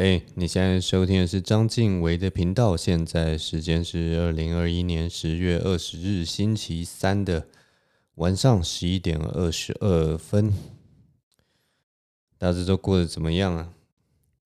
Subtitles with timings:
[0.00, 2.76] 嘿，hey, 你现在收听的是章晋唯的频道。
[2.76, 7.48] 现在时间是二零二一年十月二十日星期三的
[8.14, 10.54] 晚上十一点二十二分。
[12.38, 13.74] 大家都过得怎么样啊？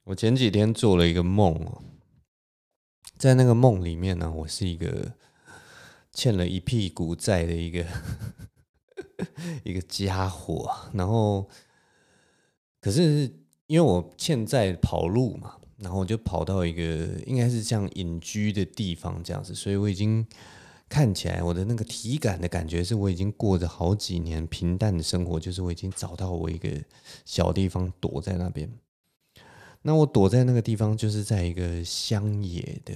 [0.04, 1.82] 我前几天做了一个梦哦，
[3.18, 5.12] 在那个梦里面呢，我是一个
[6.14, 7.84] 欠了一屁股债的一个
[9.64, 11.50] 一个家伙，然后
[12.80, 13.41] 可是。
[13.72, 16.82] 因为我欠债跑路嘛，然后我就跑到一个
[17.24, 20.26] 应该是像隐居的地方这样子，所以我已经
[20.90, 26.68] 看起来我的那个体感的感觉是我已经过着好几年平淡的生活，就是我已经找到我一个
[27.24, 28.70] 小地方躲在那边。
[29.80, 32.94] 那我躲在那个地方就是在一个乡野的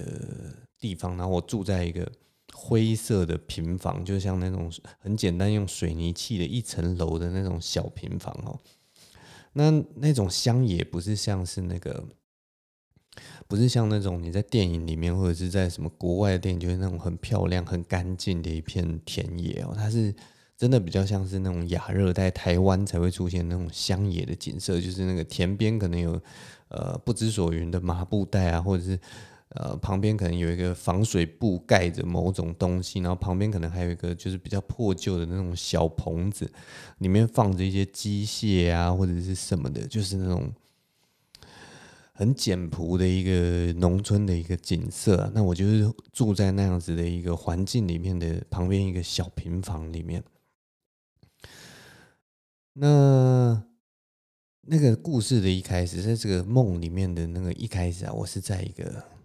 [0.79, 2.07] 地方，然后我住在一个
[2.53, 8.59] 灰色的平房，就像那种很简单用水泥砌的一层楼的那种小平房哦。
[9.57, 12.05] 那那种乡野不是像是那个，
[13.47, 19.73] 不是像那种你在电影里面或者是在什么国外的电影，就是那种很漂亮、很干净的一片田野哦。
[19.75, 20.13] 它是
[20.55, 26.21] 真的比较像是那种亚热带台湾才会出现那种乡野的景色，就是那个田边可能有
[26.69, 28.99] 呃不知所云的麻布袋啊，或者是。
[29.59, 36.51] 呃，旁边可能有一个防水布盖着某种东西，然后旁边可能还有一个就是比较破旧的那种小棚子，
[36.99, 40.53] 里面放着一些机械啊或者是什么的，就是那种
[42.13, 45.31] 很简朴的一个农村的一个景色。
[45.33, 50.23] 那我就是住在那样子的一个环境里面的旁边一个小平房里面。
[52.73, 53.63] 那
[54.61, 59.16] 那个故事的一开始，在这个梦里面的那个一开始啊，我是在一个。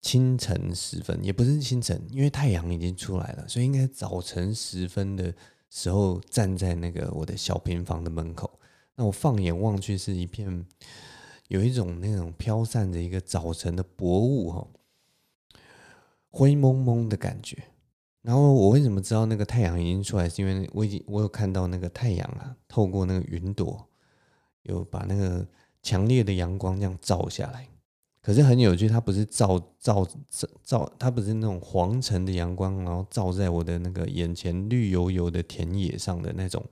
[0.00, 5.34] 清晨时分，也不是清晨，因为太阳已经出来了，所以应该早晨时分的
[5.68, 8.58] 时候，站在那个我的小平房的门口。
[8.94, 10.66] 那我放眼望去，是一片
[11.48, 14.66] 有一种那种飘散着一个早晨的薄雾，哈，
[16.30, 17.62] 灰蒙蒙的感觉。
[18.22, 20.28] 然后我为什么知道那个太阳已经出来？
[20.28, 23.88] 是因为我已经我有看到那个太阳啊，透过那个云朵，
[24.62, 25.46] 有把那个
[25.82, 27.68] 强烈的阳光这样照下来。
[28.28, 30.06] 可是很有趣，它不是照照
[30.62, 36.62] 照，它不是那种黄橙的阳光，然后照在我的那个眼前绿油油的田野上的那种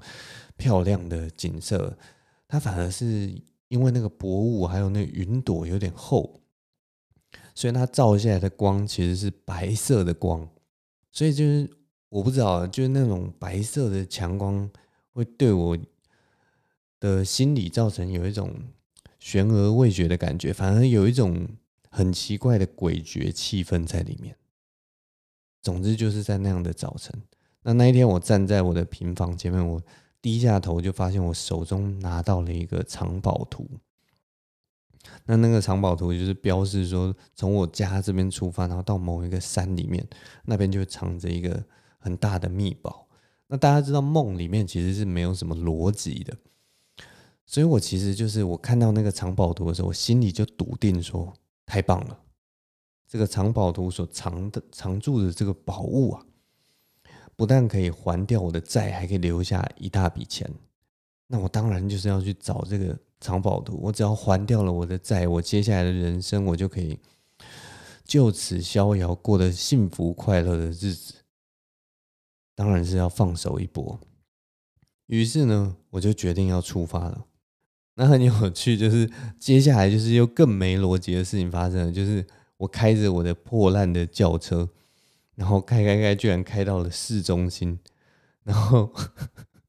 [0.59, 1.97] 漂亮的景色，
[2.47, 3.35] 它反而是
[3.69, 6.43] 因为那个薄雾还有那云朵有点厚，
[7.55, 10.47] 所以它照下来的光其实是白色的光，
[11.11, 11.67] 所以就是
[12.11, 14.71] 我不知道，就是那种白色的强光
[15.15, 15.79] 会对我
[17.01, 18.53] 的心理造成有一种。
[19.27, 21.49] 悬而未决的感觉，反而有一种
[21.91, 24.37] 很奇怪的诡谲气氛在里面。
[25.61, 27.13] 总之就是在那样的早晨，
[27.63, 29.83] 那那一天我站在我的平房前面，我
[30.23, 33.69] 低下头就发现我手中拿到了一个藏宝图。
[35.25, 40.07] 那那个藏宝图就是标示说，从我家这边出发，然后到某一个山里面，
[40.45, 41.65] 那边就藏着一个
[41.99, 43.09] 很大的秘宝。
[43.49, 46.37] 那大家知道梦里面其实是没有什么逻辑的。
[47.47, 51.33] 所以我其实就是我看到那个藏宝图的时候，我心里就笃定说：
[51.65, 52.19] 太棒了！
[53.09, 56.27] 这个藏宝图所藏的藏住的这个宝物啊，
[57.37, 60.51] 不但可以还掉我的债，还可以留下一大笔钱。
[61.29, 63.79] 那我当然就是要去找这个藏宝图。
[63.81, 66.99] 我只要还掉了我的债，我接下来的人生我就可以
[68.05, 71.15] 就此逍遥，过得幸福快乐的日子。
[72.57, 74.01] 当然是要放手一搏。
[75.07, 77.25] 于是呢，我就决定要出发了。
[77.99, 82.25] 那很有趣，就是接下来就是又更没逻辑的事情发生了，就是
[82.59, 84.69] 我开着我的破烂的轿车，
[85.35, 87.79] 然后开开开，居然开到了市中心，
[88.45, 88.93] 然后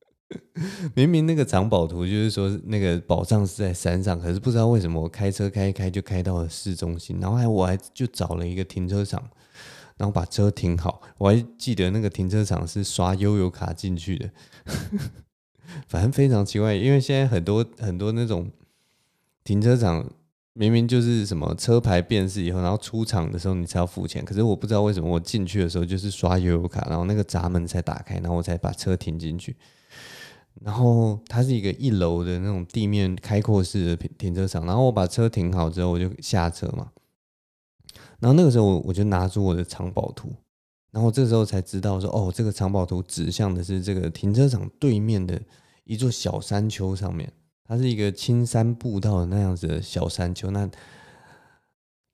[0.93, 9.23] 明明那个藏宝图就是说那个宝藏是在山上，可是不知道为什么我开车开一开就开到了市中心，然后还我还就找了一个停车场，
[9.95, 14.29] 然后把车停好，我还记得那个停车场是刷悠游卡进去的。
[15.87, 18.49] 反正非常奇怪，因为现在很多很多那种
[19.43, 20.09] 停车场，
[20.53, 24.25] 明明就是什么车牌辨识以后，然后出厂的时候你才要付钱。
[24.25, 29.55] 可是我不知道为什么我进去的时候就是刷悠游卡，然后那个闸门才打开，然后我才把车停进去。
[30.61, 36.91] 然后它是一个一楼的那种地面开阔式的停车场，然后我把车停好之后，我就下车嘛。
[38.19, 40.33] 然后那个时候我我就拿出我的藏宝图，
[40.89, 45.39] 然后这时候才知道说，哦，这个藏宝图指向的是这个停车场对面的。
[45.87, 47.31] 一座小山丘上面，
[47.63, 50.69] 它是一个青山步道的那样子的小山丘，那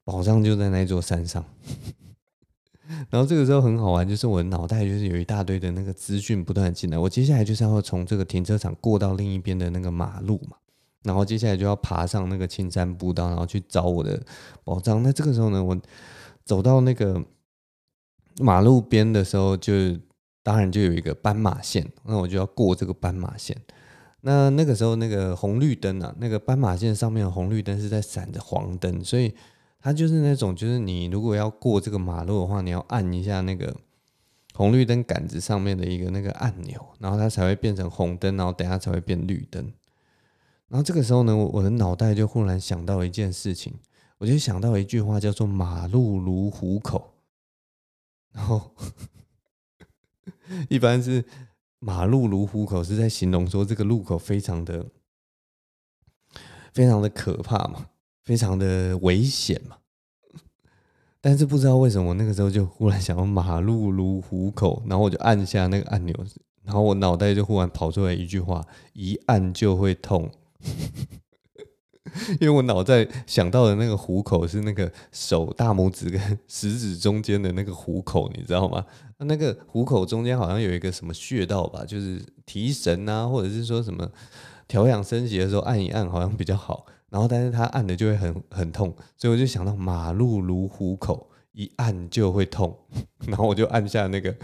[0.06, 1.44] 宝藏就在那座山上。
[3.10, 6.98] 然后这个时候很好玩，就是我的脑袋就是有一大堆的那个资讯不断进来。
[6.98, 10.58] 我接下来就是要从这个停车场过到另一边的那个马路嘛，
[11.04, 14.22] 然后接下来就要爬上那个青山步道，然后去找我的
[14.66, 15.02] 宝藏。
[15.02, 15.80] 那这个时候呢，我
[16.44, 17.24] 走到那个
[18.40, 19.74] 马路边的时候，就
[20.44, 23.58] 当然就有一个斑马线，那我就要过这个斑马线。
[24.22, 29.34] 那那个时候那个红绿灯啊，那个斑马线上面的红绿灯是在闪着黄灯，所以
[29.80, 33.76] 它就是那种，就是你如果要过这个马路的话，你要按一下那个
[34.54, 39.74] 红绿灯杆子上面的一个那个按钮，然后它才会变成红灯，然后等下才会变绿灯。
[40.70, 43.74] 然后这个时候呢，我的脑袋就忽然想到一件事情，
[44.18, 47.14] 我就想到一句话叫做“马路如虎口”，
[48.32, 48.72] 然后
[50.70, 51.24] 一般是。
[51.86, 54.86] 马路如虎口是在形容说这个路口非常的、
[56.72, 57.88] 非常的可怕嘛，
[58.24, 59.76] 非常的危险嘛。
[61.20, 66.16] 但是不知道为什么，我那个时候就忽然想到马路如虎口，然后我就按下那个按钮，
[66.64, 70.32] 然后我脑袋就忽然跑出来一句话：一按就会痛。
[72.40, 78.86] 因为我脑袋想到的那个虎口是那个手大拇指跟食指中间的那个虎口，你知道吗？
[79.20, 84.10] 那个虎口中间好像有一个什么穴道吧，就是提神啊，或者是说什么
[84.68, 86.86] 调养生息的时候按一按好像比较好。
[87.10, 92.76] 然后，但是他按的就会很很痛，所以我就想到马路如虎口，一按就会痛。
[93.28, 94.36] 然后我就按下那个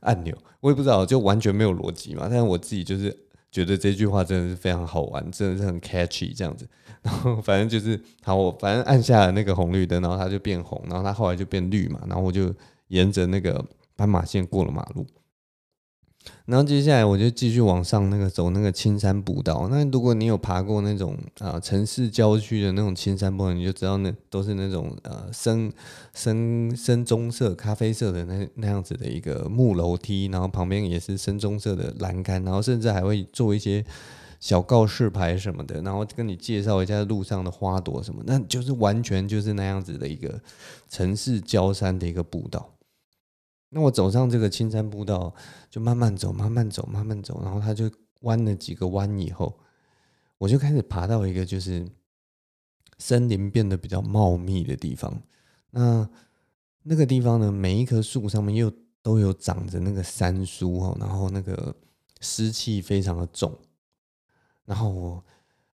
[0.00, 2.26] 按钮，我也不知道，就完全没有逻辑嘛。
[2.28, 3.16] 但是我自己就是
[3.52, 6.68] 觉得这句话真的是非常好玩，真的是很 catchy 这样子。
[7.02, 12.52] 然后反正就是好，我反正按下了那个红绿灯，然后它就变红，然后它后来就变绿嘛，然后我就
[12.88, 13.64] 沿着那个。
[13.94, 15.06] 斑马线过了马路，
[16.46, 19.68] 然后接下来我就继续往上那个走那个青山步道。
[19.70, 25.72] 那如果你有爬过那种啊城市郊区的那种青山步，你就知道那都是那种呃深
[26.14, 33.84] 深深棕色、咖啡色的那那样子的一个木楼梯，然后旁边也是深棕色的栏杆，然后甚至还会做一些
[34.40, 40.40] 小告示牌什么的，然后跟你介绍一下路上的花朵什么，那就是完全就是那样子的一个
[40.90, 42.68] 城市郊山的一个步道。
[43.74, 45.34] 那我走上这个青山步道，
[45.70, 47.90] 就慢慢走，慢慢走，慢慢走，然后它就
[48.20, 49.58] 弯了几个弯以后，
[50.36, 51.88] 我就开始爬到一个就是
[52.98, 55.22] 森林变得比较茂密的地方。
[55.70, 56.06] 那
[56.82, 58.70] 那个地方呢，每一棵树上面又
[59.00, 61.74] 都有长着那个山苏哦，然后那个
[62.20, 63.58] 湿气非常的重。
[64.66, 65.24] 然后我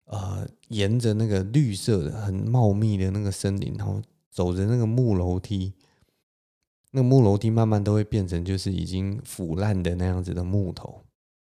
[0.06, 4.02] 呃沿着那个绿色的很茂密的那个森林，然后
[4.32, 5.72] 走着那个木楼梯。
[6.96, 11.02] 那个木楼梯慢慢都会变成就是已经腐烂的那样子的木头，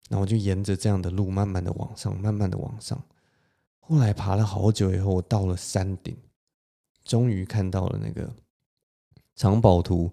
[0.08, 3.00] 然后就沿着这样的路慢慢的往上，慢慢的往上。
[3.78, 6.16] 后来爬了好久以后，我到了山顶，
[7.04, 8.34] 终于看到了那个
[9.36, 10.10] 藏宝图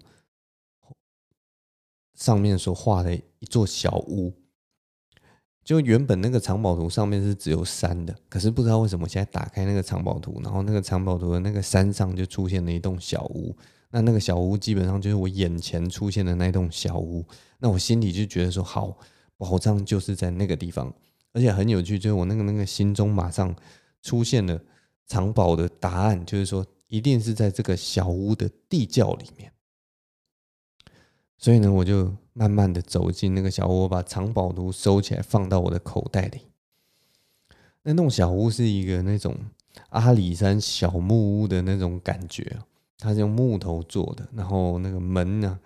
[2.14, 4.32] 上面所画的一座小屋。
[5.64, 13.56] 就原本那个藏宝图上面是只有山的，可是不知道为什么现在打开那个藏宝图，然后那个藏宝图的那个山上就出现了一栋小屋。
[13.90, 17.24] 那那个小屋基本上就是我眼前出现的那栋小屋，
[17.58, 18.96] 那我心里就觉得说好，
[19.36, 20.92] 宝藏就是在那个地方，
[21.32, 23.54] 而且很有趣，就是我那个那个心中马上
[24.02, 24.60] 出现了
[25.06, 29.52] 藏宝的答案，就是说一定是在这个小屋的地窖里面。
[31.38, 36.40] 所以呢，我就慢慢的走进那个小屋，我把藏宝图收起来，放到我的口袋里。
[37.82, 39.36] 那栋小屋是一个那种
[39.90, 42.58] 阿里山小木屋的那种感觉。
[42.98, 45.60] 它是用木头做的，然后那个门呢，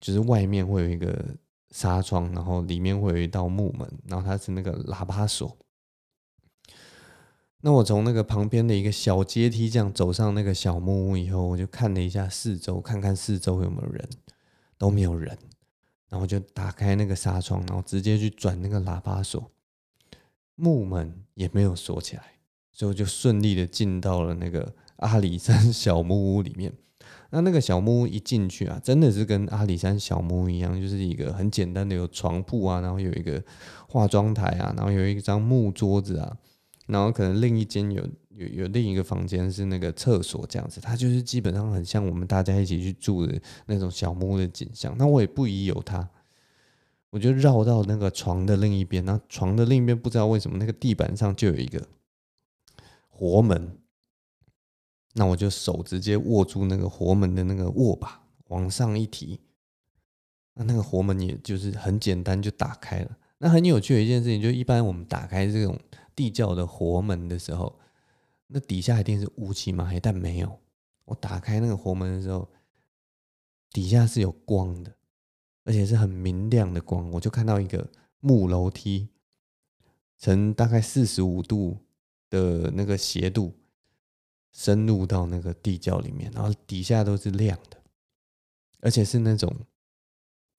[0.00, 1.36] 就是外面会有一个
[1.70, 5.56] 纱窗，然后里面会有一道木门，然后它是那个喇叭锁。
[7.62, 14.08] 那我从那个旁边的一个小阶梯这样走上那个小木屋以后，我就看了一下四周，看看四周有没有人，
[14.78, 15.36] 都没有人，
[16.08, 19.50] 然后就打开那个纱窗，然后直接去转那个喇叭锁，
[20.54, 22.38] 木门也没有锁起来，
[22.70, 24.72] 所以我就顺利的进到了那个。
[24.96, 26.72] 阿里山小木屋里面，
[27.30, 33.42] 那那个小木屋一进去啊，真的是跟阿里山小木屋一样，就是一个很简单的有床铺啊，然后有一个
[33.88, 36.36] 化妆台啊，然后有一张木桌子啊，
[36.86, 44.94] 然后可能另一间有有有另一个房间是那个厕所这样子，它就是基本上很像我们大家一起去住的那种小木屋的景象。
[44.98, 46.08] 那我也不疑有他，
[47.10, 51.82] 我就绕到那个床的另一边，那床的另一边不知道为什么那个地板上就有一个
[53.08, 53.78] 活门。
[55.18, 59.40] 那我就手直接握住那个活门的那个握把，往上一提，
[60.52, 63.16] 那那个活门也就是很简单就打开了。
[63.38, 65.78] 那很有趣的一件事情，就一般我们打开这种
[66.14, 67.78] 地窖的活门的时候，
[68.48, 70.58] 那底下一定是乌漆嘛黑，但没有。
[71.06, 72.46] 我打开那个活门的时候，
[73.70, 74.94] 底下是有光的，
[75.64, 77.10] 而且是很明亮的光。
[77.12, 79.08] 我就看到一个木楼梯，
[80.18, 81.78] 呈大概四十五度
[82.28, 83.54] 的那个斜度
[84.56, 87.76] 深入到那个地窖里面，然后底下都是亮的，
[88.80, 89.54] 而且是那种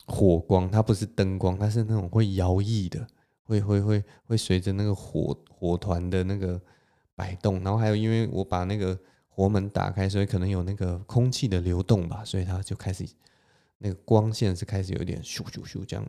[0.05, 3.07] 火光，它不是灯光，它是那种会摇曳的，
[3.41, 6.61] 会会会会随着那个火火团的那个
[7.15, 8.95] 摆动，然后还有因为我把那个
[9.27, 13.03] 活门打开，所以可能有那个空气的流动吧，所以它就开始
[13.79, 16.07] 那个光线是开始有点咻咻咻这样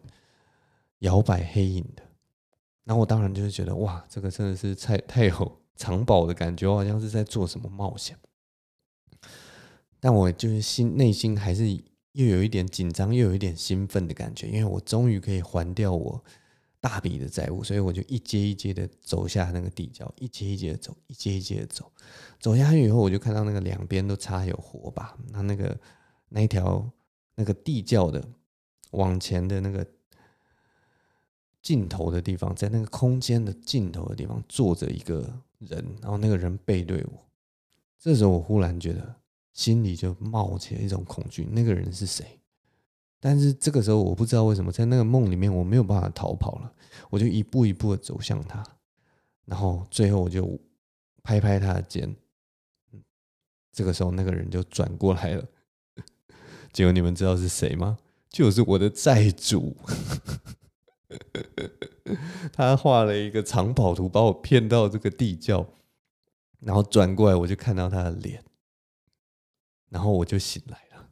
[0.98, 2.02] 摇摆黑影的。
[2.84, 8.18] 然后我当然就是觉得哇，这个真的是太 太有藏宝的感觉，我好像是在做什么冒险。
[10.00, 11.66] 但我就是心内心还是
[12.12, 16.22] 又有一点紧张，又有一点兴奋的感觉，因为我终于可以还掉我
[16.80, 21.90] 大笔的债务，所以我就一阶一阶的走下那个地窖，一阶一阶的走，一阶一阶的走。
[22.40, 25.80] 走下去以后，我就看到那个两边都插有火把，那那个
[26.28, 26.90] 那一条
[27.36, 28.22] 那个地窖的
[28.90, 29.86] 往前的那个。
[31.68, 37.28] 尽头的地方，在那个空间的尽头的地方，坐着一个人，然后那个人背对我。
[37.98, 39.14] 这时候，我忽然觉得
[39.52, 41.46] 心里就冒起了一种恐惧。
[41.52, 42.40] 那个人是谁？
[43.20, 46.72] 但是这个时候，我不知道为什么，在那个梦里面，我没有办法逃跑了。
[47.10, 48.64] 我就一步一步的走向他，
[49.44, 50.58] 然后最后我就
[51.22, 52.16] 拍拍他的肩。
[53.72, 55.44] 这个时候，那个人就转过来了。
[56.72, 57.98] 结果你们知道是谁吗？
[58.30, 59.76] 就是我的债主。
[62.52, 65.66] 他画了一个藏宝图，把我骗到这个地窖，
[66.60, 68.42] 然后转过来，我就看到他的脸，
[69.88, 71.08] 然后我就醒来了。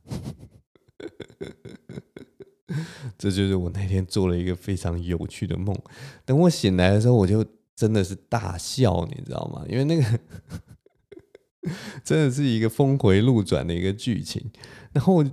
[3.16, 5.74] 这就是我那天做了一个非常有趣的梦。
[6.24, 9.64] 等我醒来的时候，我就真的是大笑，你知道吗？
[9.68, 10.20] 因为那个
[12.04, 14.50] 真的是一个峰回路转的一个剧情。
[14.92, 15.24] 然后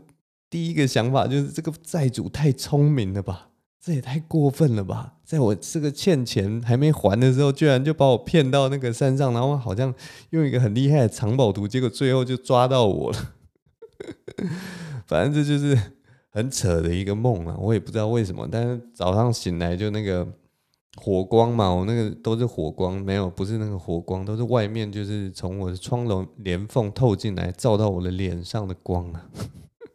[0.49, 3.49] 第一个想法就是，这个债主太聪明了吧。
[3.85, 5.15] 这也太过分了吧！
[5.25, 9.93] 在我这个欠钱还没还的时候，居然就把我骗到那个山上，然后好像
[10.29, 13.33] 用一个很厉害的藏宝图，结果最后就抓到我了。
[15.05, 15.77] 反正这就是
[16.29, 17.57] 很扯的一个梦啊！
[17.59, 20.25] 我也不知道为什么，但是早上醒来就那个
[20.95, 29.29] 火光嘛，我那个都是火光，没有，不是那个火光，都是外面就是从我的窗笼帘缝透进来，照到我的脸上的光啊。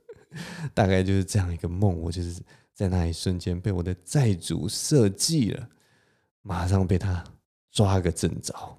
[0.74, 2.42] 大概就是这样一个梦，我就是。
[2.78, 5.68] 在那一瞬间被我的债主设计了，
[6.42, 7.24] 马上被他
[7.72, 8.77] 抓个正着。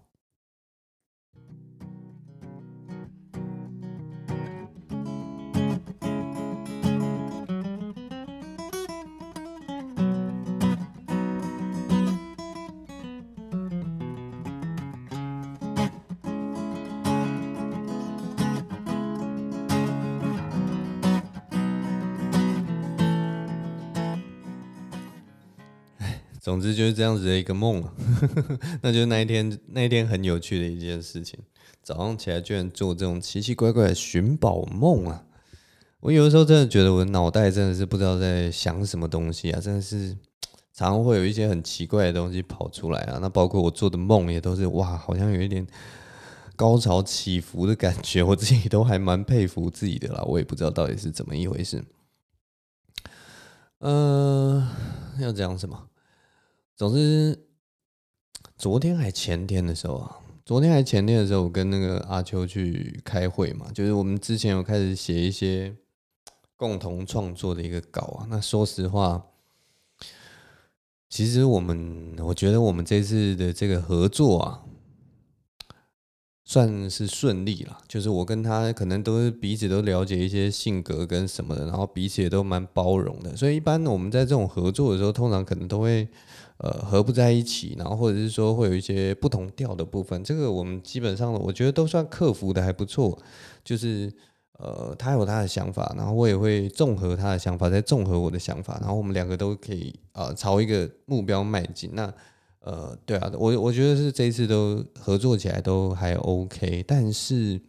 [26.76, 27.94] 就是这样子的一个梦了，
[28.82, 31.40] 那就是那一天那一天很有趣的一件事情。
[31.82, 35.26] 早上起来居然做这种奇奇怪怪的寻宝梦啊！
[36.02, 40.16] 我有的时候真的觉得我脑袋真的是不知道在想什么东西啊，真的是
[40.72, 43.18] 常会有一些很奇怪的东西跑出来啊。
[43.20, 45.66] 那包括我做的梦也都是哇，好像有一点
[46.56, 50.22] 高潮起伏的感觉，我自己都还蛮佩服自己的啦。
[50.28, 51.84] 我也不知道到底是怎么一回事。
[53.80, 54.68] 嗯、
[55.20, 55.89] 要讲什么？
[56.80, 57.38] 总之，
[58.58, 65.76] 昨天还前天的时候啊，昨天还前天的时候，我跟那个阿秋去开会嘛，就是我们之前有开始写一些
[66.56, 68.28] 共同创作的一个稿啊。
[68.30, 69.26] 那说实话，
[71.10, 74.64] 其实我们我觉得我们这次的这个合作啊。
[76.46, 86.10] 算是顺利了，就是我跟他可能都是彼此都了解一些性格跟什么的，然后彼此也都蛮包容的，所以一般我们在这种合作的时候，通常可能都会
[86.60, 93.18] 呃合不在一起，然后或者是说会有一些不同调的部分，这个我们基本上我觉得都算克服的还不错，
[93.64, 94.10] 就是
[94.58, 101.90] 呃他有他的想法，然后我也会综合他的想法，再综合我的想法，然后我们两个都可以、呃、朝一个目标迈进。
[101.94, 102.14] 那
[102.62, 107.60] 呃，对啊，我我觉得是这一次都合作起来都还 OK，但是，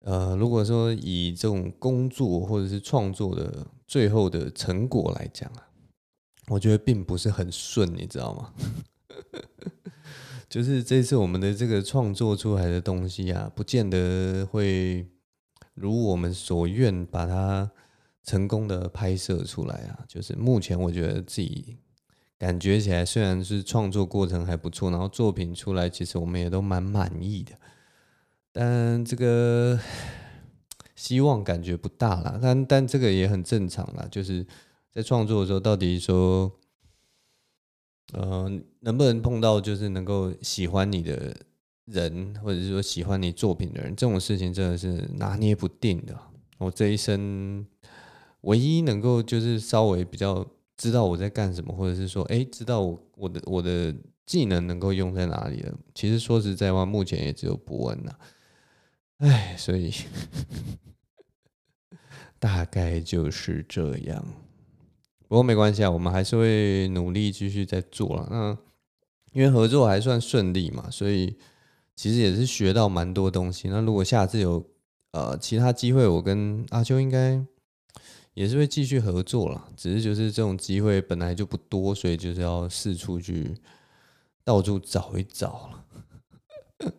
[0.00, 5.68] 呃，如果说以这种工作或者是创作的最后的成果来讲啊，
[6.52, 8.52] 我觉得并不是很顺，你知道吗？
[10.48, 15.06] 就是这次我们的这个创作出来的东西啊，不见得会
[15.74, 17.70] 如我们所愿把它
[18.22, 20.04] 成功的拍摄出来啊。
[20.06, 21.78] 就是目前我觉得自己。
[22.38, 27.52] 感觉起来虽然是创作过程还不错，然后作品出来其实我们也都蛮满意的，
[28.50, 29.78] 但这个
[30.96, 32.40] 希望感觉不大啦。
[32.42, 34.44] 但但这个也很正常啦，就是
[34.94, 36.52] 在创作的时候，到底说
[38.12, 41.34] 呃，能不能碰到就是能够喜欢你的
[41.86, 46.18] 人，或者是说喜欢你作品的人，这种事情真的是拿捏不定的。
[46.58, 47.66] 我这一生
[48.42, 50.46] 唯一能够就是稍微比较
[50.76, 53.94] 知道我在干什么，或者是说，哎，知道我我的我的
[54.26, 55.74] 技能能够用在哪里了。
[55.94, 58.18] 其实说实在话，目前也只有博恩了。
[59.18, 59.92] 哎，所以
[62.38, 64.24] 大概就是这样。
[65.32, 68.28] 不过没关系啊，我们还是会努力继续在做了。
[68.30, 68.54] 那
[69.32, 71.34] 因为合作还算顺利嘛，所以
[71.96, 73.70] 其实也是学到蛮多东西。
[73.70, 74.62] 那如果下次有
[75.12, 77.42] 呃其他机会，我跟阿秋应该
[78.34, 79.68] 也是会继续合作了。
[79.74, 83.54] 只是就是这种机会本来就不多，所以就是要四处去
[84.44, 85.70] 到处找一找
[86.78, 86.92] 了。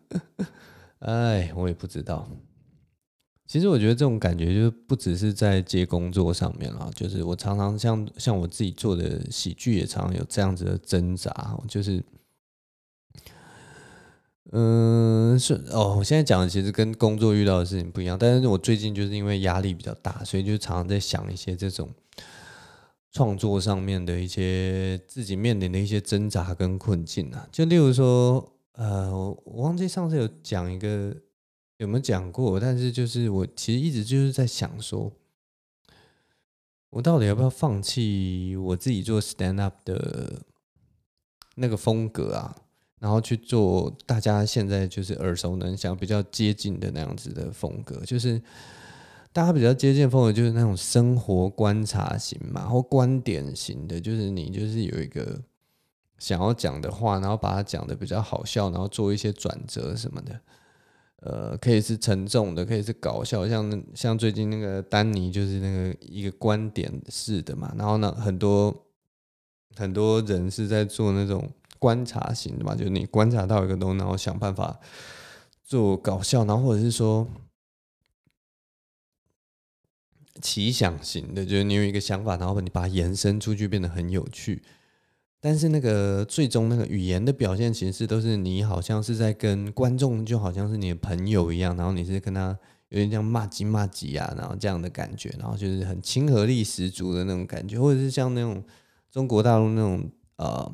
[1.06, 2.28] 哎，我也不知道。
[3.54, 12.02] 其实我觉得这种感觉就是不只是在接工作上面了，就是我常常像像我自己做的喜剧也常常有这样子的挣扎，就是，
[14.50, 21.88] 嗯，是哦，我现在讲的其实跟工作遇到的事情不一样，但是我最近就是因为压力比较大，所以就常常在想一些这种
[23.12, 28.50] 创作上面的一些自己面临的一些挣扎跟困境啊，就例如说。
[28.76, 29.08] 呃，
[29.44, 31.14] 我忘记上次有讲一个
[31.76, 35.12] 有没有讲过，但是就是我其实一直就是在想说，
[36.90, 40.42] 我到底要不要放弃我自己做 stand up 的
[41.56, 42.56] 那个风格啊，
[43.00, 48.40] 然后去做大家现在就是耳熟能详、比较接近的那样子的风格，就是
[49.32, 55.40] 大家比较接近的风格就是那种生活观察型嘛，或观点型的，就是你就是有一个。
[56.16, 60.40] 想要讲的话，然后把它讲得比较好笑，然后做一些转折什么的，
[61.24, 68.86] 呃，可以是沉重的，可以是搞笑，像像最近那个丹尼就是那个一个观点式的嘛，然后呢，很多
[69.74, 74.78] 很多人是在做那种观察型的嘛，就是你观察到一个东西，然后想办法
[75.62, 77.26] 做搞笑，然后或者是说
[80.42, 84.62] 奇想型的，就是你有一个想法，然后你把它延伸出去，变得很有趣。
[85.44, 98.64] 但是那个最终那个语言的表现形式都是你好像是在跟观众，就好像是你的朋友一样，然后你是跟他有点像麻吉麻吉啊，然后这样的感觉，然后就是很亲和力十足的那种感觉，或者是像那种
[99.10, 100.72] 中国大陆那种呃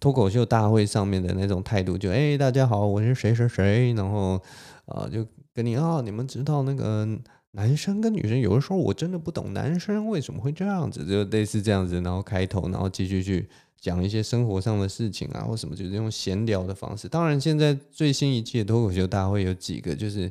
[0.00, 4.40] 脱口秀大会上面的那种态度，就哎大家好，我是谁谁谁，然后
[4.86, 7.06] 呃就跟你啊，你们知道那个
[7.50, 13.46] 男生跟女生有的时候我真的不懂男生为什么会这样子，就类似这样子，然后开头，然后继续去。
[13.80, 17.06] 讲一些生活上的事情啊，或什么，就是用闲聊的方式。
[17.08, 20.30] 当然，现在最新一届脱口秀大会有几个，就是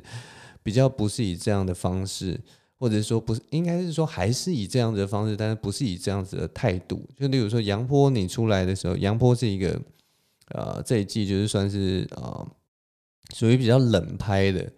[0.62, 2.38] 比较不是以这样的方式，
[2.78, 7.08] 或者说不是，应该是说还是以这样子的方式，但是不是以这样子的态度。
[7.18, 9.80] 就例如说杨波，你出来的时候，杨波是一个
[10.48, 12.46] 呃这一季就是算是呃
[13.34, 14.70] 属于比较冷拍的，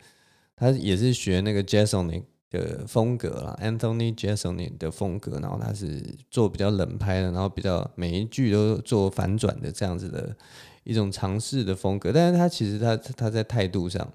[0.55, 10.35] 他也是学那个 Jason 的的风格啦，Anthony j a s o n 的风格，然后他是做比较冷拍的，然后比较每一句都做反转的这样子的
[10.85, 14.11] 一种尝试的风格，但是他其实他他在态度上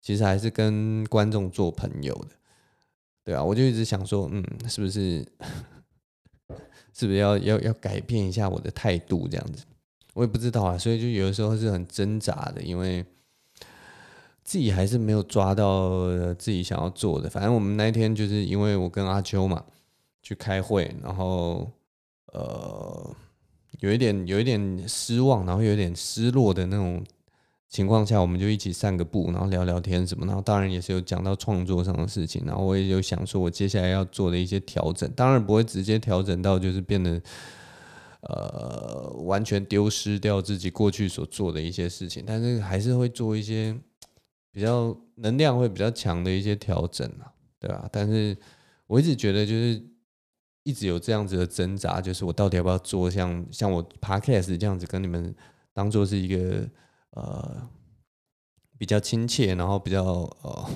[0.00, 2.30] 其实还是跟观众做朋友的，
[3.22, 5.26] 对啊，我就一直想说，嗯，是不是
[6.94, 9.64] 是不是要要要改变一下我的态度这样子？
[10.14, 13.04] 我也不知道啊，所以就有的时候是很挣扎的，因为。
[14.44, 17.30] 自己还是没有抓到自己想要做的。
[17.30, 19.64] 反正我们那天就是因为我跟阿秋嘛
[20.22, 21.70] 去开会，然后
[22.26, 23.10] 呃
[23.80, 27.02] 有一点有一点失望，然后有点失落的那种
[27.70, 30.26] 情况下，我们就一起散个步，然后聊聊天什么。
[30.26, 35.10] 然后当然也是有讲到创作上的事情，然后我也有想说我接下来要做的一些调整。
[35.16, 37.20] 当然不会直接调整到就是变得
[38.20, 43.74] 呃完全丢失掉自己过去所做的一些事情，但是还是会做一些。
[44.54, 47.26] 比较能量会比较强的一些调整啊，
[47.58, 47.88] 对吧？
[47.90, 48.36] 但是
[48.86, 49.82] 我一直觉得就是
[50.62, 55.34] 一直有这样子的挣扎，就是我到底要不要做像像我 Podcast 这样子跟你们
[55.72, 56.68] 当做是一个
[57.10, 57.68] 呃
[58.78, 60.70] 比较亲切，然后比较呃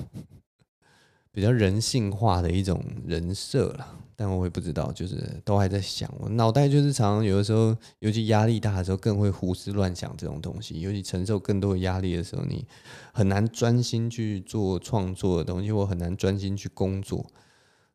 [1.39, 3.95] 比较人性化的一种人设了。
[4.13, 10.81] 但我也不知道，就是都还在想，我脑袋就是常常有的时候，尤其压力大的时候，更会胡思乱想这种东西。
[10.81, 12.67] 尤其承受更多的压力的时候，你
[13.13, 17.25] 很难专心去做创作的东西，或很难专心去工作。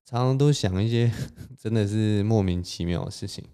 [0.07, 1.12] 常常都想一些
[1.61, 3.44] 真的是莫名其妙的事情。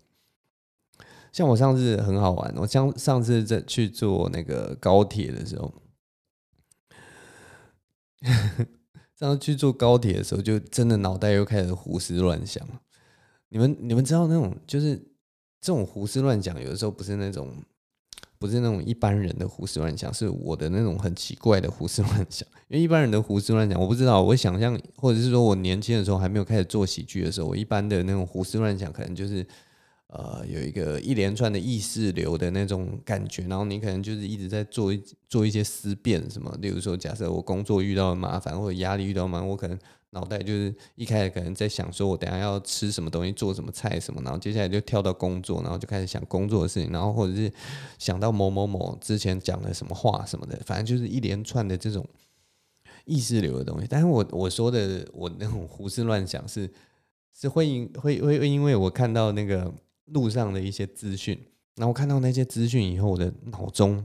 [1.33, 5.75] 像我上次很好玩，我像上次在去坐那个高铁的时候。
[9.21, 12.67] 上次去坐高铁的时候，就真的脑袋又开始胡思乱想。
[13.51, 14.97] 你们你们知道那种就是
[15.61, 17.55] 这种胡思乱想，有的时候不是那种，
[18.39, 22.49] 不是那种一般人的胡思乱想，是我的那种很奇怪的胡思乱想。
[22.69, 29.47] 因为一般人的胡思乱想，我不知道，我想象，或者是说我年轻的时候还没有开始做喜剧的时候，我一般的那种胡思乱想，可能就是。
[30.13, 39.79] 呃，有一个一连串的意识流的那种感觉，然后你可能就是一直在做一做一些思辨什么，例如说，假设我工作遇到了麻烦或者压力遇到麻烦，我可能
[40.11, 47.49] 脑袋就是一开始可能在想说，我等下要吃什么东西，做什么菜什么，然后接下来就跳到工作，然后就开始想工作的事情，然后或者是
[47.97, 52.05] 想到某某某之前讲了什么话什么的，反正就是一连串的这种
[53.05, 53.87] 意识流的东西。
[53.89, 56.69] 但是我我说的我那种胡思乱想是
[57.33, 59.73] 是会因会会因为我看到那个。
[60.13, 61.41] 路上的一些资讯，
[61.77, 64.05] 然后看到那些资讯以后，我的脑中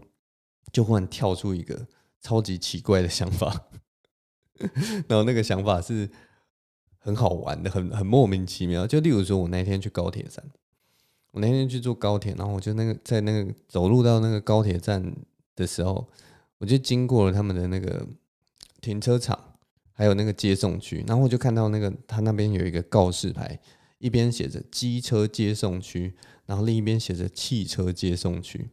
[0.72, 1.88] 就忽然跳出一个
[2.22, 3.68] 超级奇怪的想法，
[5.08, 6.10] 然后那个想法是
[6.98, 8.88] 很好玩的，很很莫名其妙。
[8.88, 10.44] 就例如说，我那天去高铁站，
[11.32, 15.16] 我那天去坐高铁，然后我就那个在那个走路到那个高铁站
[15.56, 16.08] 的时候，
[16.60, 18.08] 我就经过了他们的那个
[18.82, 19.38] 停车场，
[19.92, 23.60] 还有那个接送区，然后我就看到那个他那边有一个告示牌。
[23.98, 28.70] 一边写着机车接送区，然后另一边写着汽车接送区，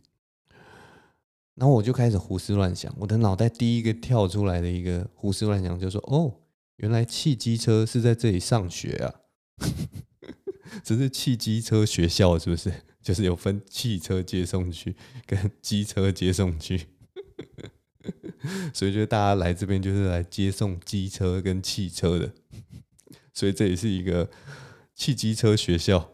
[1.55, 2.93] 然后我就开始胡思乱想。
[2.99, 6.41] 我的脑袋第一个跳出来的一个胡思乱想，就是说：“哦，
[6.77, 9.15] 原来汽机车是在这里上学啊！
[10.83, 12.73] 只是汽机车学校是不是？
[13.01, 14.95] 就是有分汽车接送区
[15.27, 16.87] 跟机车接送区，
[18.75, 22.33] 所以就大家来这边就是来接送机车跟汽车的，
[23.33, 24.29] 所以这也是一个。”
[24.95, 26.13] 汽机车学校，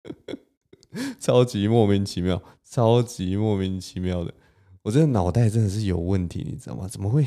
[1.20, 4.34] 超级莫名其妙，超级莫名其妙的，
[4.82, 6.88] 我这个脑袋真的是有问题，你知道吗？
[6.88, 7.26] 怎么会，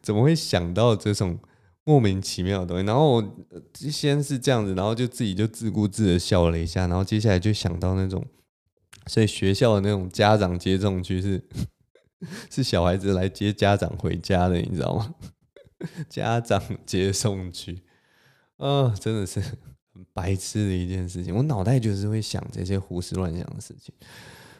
[0.00, 1.38] 怎么会想到这种
[1.84, 2.86] 莫名其妙的东西？
[2.86, 3.34] 然后我
[3.74, 8.24] 先是这样子，然后就自己就自顾自的笑了一下，然后接下来就想到那种，
[9.06, 11.42] 所以学校的那种家长接送区是
[12.50, 15.14] 是小孩子来接家长回家的，你知道吗？
[16.08, 17.82] 家长接送区。
[18.62, 21.34] 啊、真的是很白痴的一件事情。
[21.34, 23.92] 我脑袋就是会想这些胡思乱想的事情，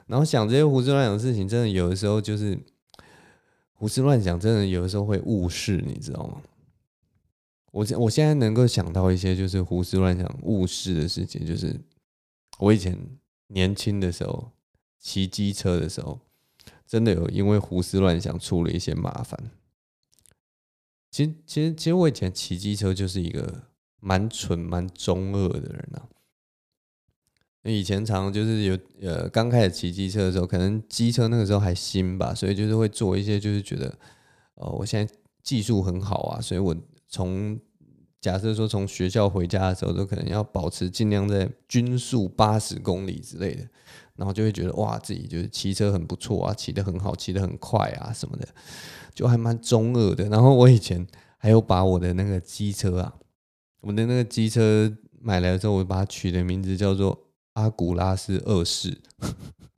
[0.07, 2.59] 然后想这些胡思乱想的事情，真的有的时候就是
[3.75, 6.43] 胡思乱想，真的有的时候会误事，你知道吗？
[7.71, 11.81] 我现我现在能够想到一些就是胡思乱想误事的事情，就是
[12.59, 12.99] 我以前
[13.47, 14.51] 年轻的时候
[14.99, 16.19] 骑机车的时候，
[16.89, 19.39] 真的有因为胡思乱想出了一些麻烦。
[21.13, 23.71] 其实，其实，其实我以前骑机车就是一个。
[24.05, 26.09] 蛮蠢、蛮中二的人呐、啊。
[27.65, 33.97] 以前常常就是有呃，刚开始骑机车的时候，可能机车那个时候还新吧，所以就是会做一些，就是觉得，
[34.57, 36.75] 呃，我现在技术很好啊，所以我
[37.07, 37.57] 从
[38.21, 43.65] 假设说从学校回家的时候，都可能要保持尽量在均速八十公里之类的，
[44.17, 48.49] 然后就会觉得哇，自己就是骑车很不错啊，骑得很好，骑得很快啊什么的，
[49.15, 50.29] 就还蛮中二的。
[50.29, 51.07] 然后我以前
[51.39, 53.15] 还有把我的那个机车啊。
[53.83, 54.91] 我的那个机车
[55.21, 59.01] 买来之后，我把它取的名字叫做阿古拉斯二世，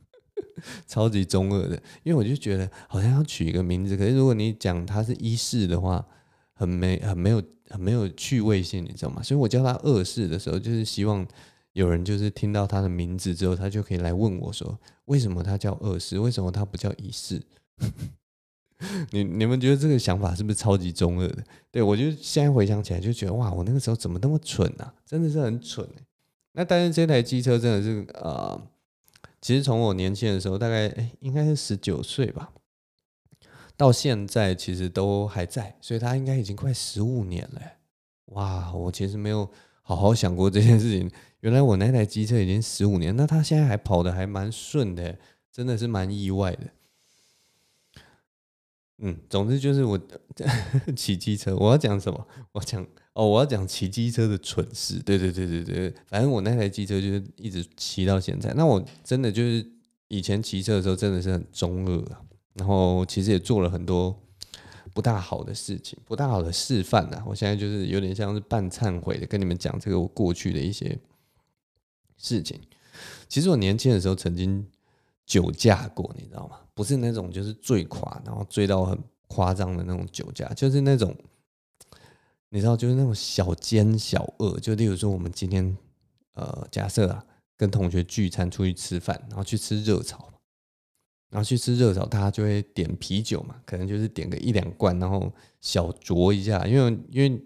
[0.86, 1.74] 超级中二的。
[2.02, 6.06] 因为我就觉得好像要取一个名字，可是如果你讲它是一世的话，
[6.52, 9.22] 很没很没有很没有趣味性，你知道吗？
[9.22, 11.26] 所以我叫它二世的时候，就是希望
[11.72, 16.18] 有人就是听到它的名字之后，他就可以来问我说，为什么它叫二世？
[16.18, 17.42] 为什么它不叫一世？
[19.12, 21.44] 你你们觉得这个想法是不是超级中二的？
[21.70, 24.94] 对，我就现在回想起来就觉得哇，我那个时候怎么那么蠢啊？
[25.06, 26.02] 真的是很蠢欸。
[26.52, 28.60] 那但是这台机车真的是呃，
[29.40, 32.52] 其实从我年轻的时候，大概欸，应该是十九岁吧，
[33.76, 37.60] 到现在其实都还在，所以它应该已经快十五年了。
[38.26, 39.50] 哇，我其实没有
[39.82, 41.10] 好好想过这件事情。
[41.40, 45.18] 原来我那台机车已经十五年，那它现在还跑得还蛮顺的，
[45.52, 46.68] 真的是蛮意外的。
[48.98, 49.98] 嗯，总之就是我
[50.96, 52.26] 骑机车，我要讲什么？
[52.52, 55.00] 我讲哦，我要讲骑机车的蠢事。
[55.00, 58.54] 对对对对对，反正我那台机车就是一直骑到现在。
[58.54, 59.66] 那我真的就是
[60.08, 62.22] 以前骑车的时候真的是很中二啊，
[62.54, 64.16] 然后其实也做了很多
[64.92, 67.24] 不大好的事情，不大好的示范啊。
[67.26, 70.96] 我现在就是有点像是半忏悔的跟你们讲这个我过去的一些
[72.16, 72.60] 事情。
[73.28, 74.64] 其实我年轻的时候曾经
[75.26, 76.60] 酒驾过，你知道吗？
[76.74, 81.16] 不是那种就是醉垮，然后醉到很夸张的那种酒驾，就是那种
[82.50, 84.58] 你知道，就是那种小奸小恶。
[84.60, 85.76] 就例如说，我们今天
[86.34, 87.24] 呃，假设啊，
[87.56, 90.28] 跟同学聚餐出去吃饭，然后去吃热炒，
[91.30, 97.44] 然后去吃热炒，大家就会点啤酒嘛，可能就是点个一两罐，然后小酌一下，因为因为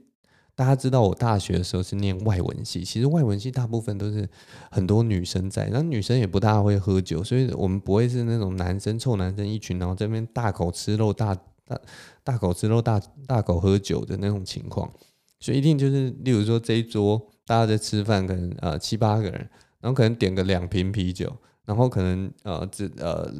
[0.58, 4.28] 大家知道我大学的时候是念外文系，其实外文系大部分都是
[4.72, 11.32] 很多女生在，然后女生也不大会喝酒，所以我们不会是那种男生臭男生一群，然后这边大口吃肉、大
[11.64, 11.80] 大
[12.24, 14.92] 大口吃肉、大大口喝酒的那种情况，
[15.38, 19.34] 所以一定就是，例如说这一桌大家在吃饭，可能呃七八个人，
[19.80, 21.32] 然后可能点个两瓶啤酒，
[21.66, 23.32] 然后可能呃只呃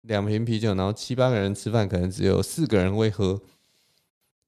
[0.00, 3.40] 两瓶啤酒，然后七八个人吃饭，可能只有四个人会喝。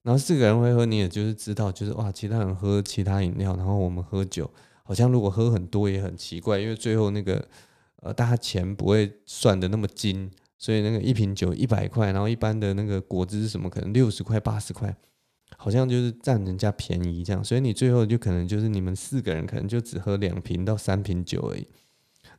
[0.07, 4.49] 然后四个人会喝，你也就是知道，就是哇，其他人喝其他饮料，然后我们喝酒，
[4.83, 7.45] 好像如果喝很多也很奇怪，因为最后那个
[7.97, 14.95] 呃，大家钱不会算得那么精，所以那个一瓶酒一百块，然后一般的那个果汁什么可能六十块八十块，
[15.57, 21.67] 好像就是占人家便宜这样，所以你最后就可能就是你们四个人可能就只喝两瓶到三瓶酒而已，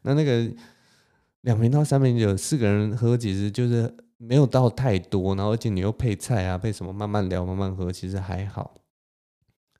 [0.01, 0.51] 那那个
[1.43, 3.95] 两瓶到三瓶酒，四个人喝其实就是。
[4.21, 8.75] 没有到太多，然后而且你又配菜啊，配什么慢慢聊慢慢喝，其实还好。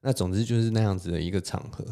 [0.01, 1.85] 那总之就是那样子的一个场合。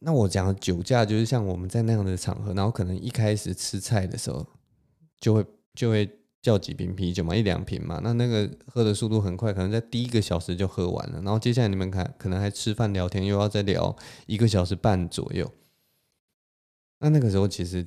[0.00, 4.46] 那我讲酒驾就是像我们在那样的场合，然后可能一开始吃菜的时候
[5.18, 7.98] 就会就会叫几瓶啤酒嘛，一两瓶嘛。
[8.04, 11.22] 那那个喝的速度很快，可能在第一个小时就喝完了。
[11.22, 15.50] 然后接下来你们看，可能还吃饭聊天，又要再聊一个小时半左右。
[16.98, 17.86] 那那个时候其实。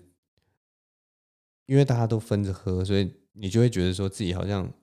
[1.67, 4.73] 因为大家都分着喝，所以你就会觉得说自己好像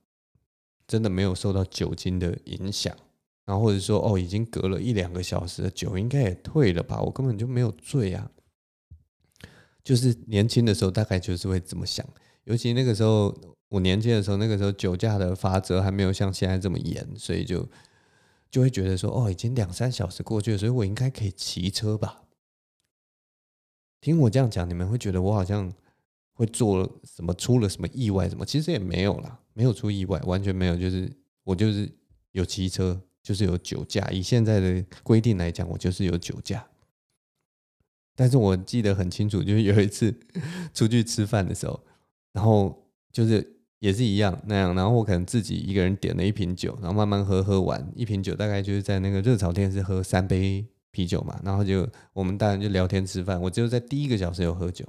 [0.87, 2.95] 真的没有受到酒精的影响，
[3.47, 8.31] 然后或者说哦，已经隔了一两个小时酒应该也退了吧，我根本就没有醉啊。
[9.83, 12.07] 就是年轻的时候大概就是会这么想，
[12.45, 13.35] 尤其那个时候
[13.71, 17.67] 我年轻的时候，那个时候酒驾的罚则还没有像现在这么严，所以就
[18.51, 22.25] 就会觉得说哦，已经两三小时过去了，所以我应该可以骑车吧。
[24.03, 25.73] 听我这样讲，你们会觉得我好像。
[26.35, 27.33] 会做什么？
[27.35, 28.29] 出了什么意外？
[28.29, 28.45] 什么？
[28.45, 30.77] 其实也没有啦，没有出意外，完全没有。
[30.77, 31.11] 就是
[31.45, 31.91] 我就是
[32.33, 34.09] 有骑车，就是有酒驾。
[34.11, 36.67] 以现在的规定来讲，我就是有酒驾。
[38.17, 40.15] 但是我记得很清楚，就是有一次
[40.75, 41.81] 出去吃饭的时候，
[42.33, 53.41] 然后就是也是一样那样，然后我可能自己一个人点了一瓶酒，然后慢慢喝，喝完一瓶酒，大概就是在那个热炒店是喝三杯啤酒嘛，然后就我们当然就聊天吃饭。
[53.41, 54.85] 我只有在第一个小时有喝酒。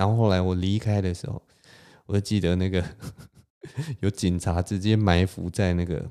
[0.00, 1.42] 然后后来我离开的时候，
[2.06, 2.82] 我就记得那个
[4.00, 6.10] 有警察直接埋伏在那个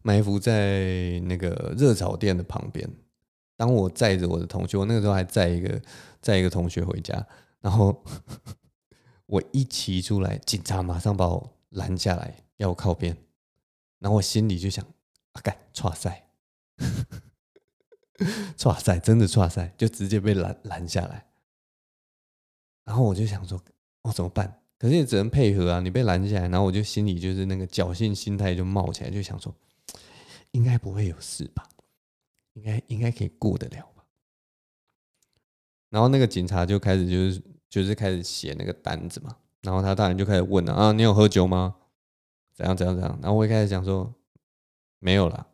[0.00, 2.88] 埋伏在那个热炒店的旁边。
[3.54, 5.82] 当我载着我的同学，我那个时候还载一个
[6.22, 7.26] 载一个同学回家，
[7.60, 8.02] 然后
[9.26, 13.14] 我一骑出来，警察马上把我拦下来，要我靠边。
[13.98, 14.82] 然后我心里就想：
[15.32, 16.30] 啊干，剉赛，
[18.56, 21.26] 剉赛，真的剉赛，就直接被拦拦下来。
[22.86, 23.62] 然后我就想说，
[24.02, 24.62] 哦，怎么办？
[24.78, 25.80] 可是也只能配合啊！
[25.80, 29.54] 你被拦下来，然后我就心里就是那个侥幸心态就冒起来，就想说，
[30.52, 31.66] 应该不会有事吧？
[32.52, 34.04] 应该应该可以过得了吧？
[35.90, 41.74] 然后那个警察就开始就是就是开始写那个单子嘛，然后他当然就开始问了啊，你有喝酒吗？
[42.54, 43.18] 怎样怎样怎样？
[43.22, 44.14] 然后我一开始讲说
[44.98, 45.46] 没有啦，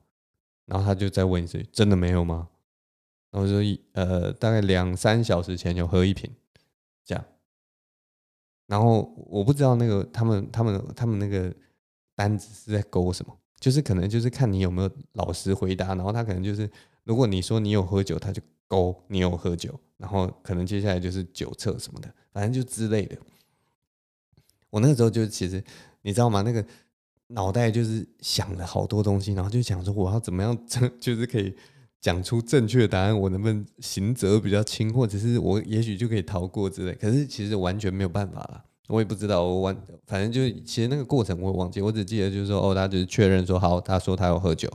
[0.66, 2.49] 然后他就再问一次，真的没有吗？
[3.31, 6.29] 然后我说呃，大概两三小时前有喝一瓶。
[7.05, 7.25] 这样，
[8.67, 11.55] 然后我不知道那个他们他们他们那个
[12.15, 16.71] 单子是在勾什么，就是可能就是看你有没有老实回答，然后他可能就是
[17.05, 23.17] 如果你说你有喝酒，他就勾你有喝酒，然后可能接下来就是酒测什么的，反正就之类的。
[24.71, 25.62] 我那个时候就其实
[26.03, 26.43] 你知道吗？
[26.43, 26.65] 那个
[27.27, 30.67] 脑袋就是想了好多东西，然后就想说我要怎么样，
[31.01, 31.55] 就是可以。
[32.03, 36.93] 讲出正确答案，我能不能刑责比较轻，或者是我也许就可以逃过之类？
[36.97, 39.77] 可是其实完全没有办法了，我也不知道，我完
[40.09, 44.69] 反正就是其实那个过程我忘记，我只记得就是说哦，他只是确认说好，他说他要喝酒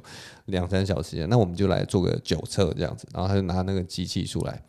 [0.46, 4.63] 两三小时，那我们就来做个酒测这样子，然后他就拿那个机器出来，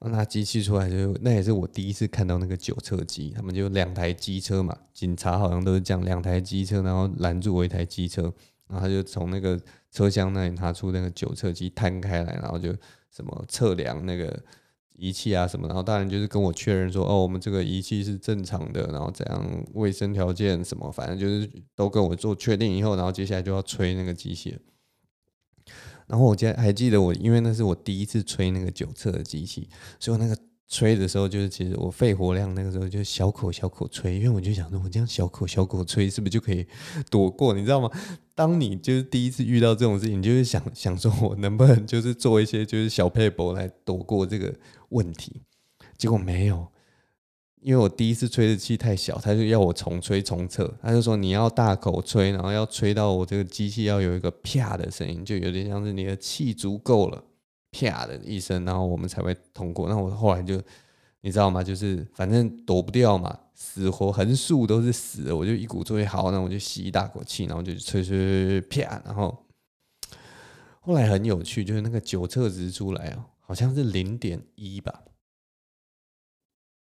[0.00, 8.30] 拿机器出来就那也是我第一次看到那个酒测机，他们就两台机车嘛，警察好像都是这样，两台机车，然后拦住我一台机车，
[8.68, 9.58] 然后他就从那个。
[9.90, 12.74] 车厢那里拿出那个酒测机摊开来，然后就
[13.10, 14.42] 什么测量那个
[14.96, 24.58] 仪器啊什么，然后当然就是跟我确认说，哦，我们这个仪器是正常的，然后怎样卫生条件什么，反正就是都跟我做确定以后，然后接下来就要吹那个机器。
[26.06, 30.38] 然后我记还记得我，因为那是我第一次吹那个酒测的机器，所以我那个。
[30.70, 36.66] 吹的时候，就是其实我肺活量那个时候就小口小口吹，因为我就想说，我这样小口小口吹，是不是就可以
[37.10, 37.54] 躲过？
[37.54, 37.90] 你知道吗？
[38.38, 44.54] 当你就是第一次遇到这种事情，你就是想 想说，我能不能就是做一些就是小撇步来躲过这个
[44.90, 45.42] 问题？
[45.96, 46.68] 结果没有，
[47.60, 57.20] 因为我第一次吹的气太小，他就要我重吹重测，他就说你要大口吹，然后要吹到我这个机器要有一个啪的声音，就有点像是你的气足够了，
[57.72, 59.88] 啪的一声，然后我们才会通过。
[59.88, 60.62] 那我后来就
[61.20, 61.62] 你知道吗？
[61.62, 69.46] 就是反正躲不掉嘛，死活横竖都是死的，我就一鼓作气，好，那我就吸一大口气，然后就吹吹吹吹啪，然后
[70.80, 75.02] 后来很有趣，就是那个酒测值出来哦，好像是零点一吧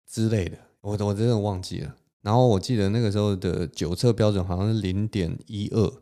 [0.05, 0.57] 之类的。
[0.81, 6.01] 我我真的忘记了，然后我记得那个时候的酒测标准好像是零点一二，